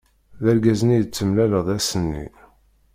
[0.43, 2.25] D argaz-nni i d-temlaleḍ ass-nni.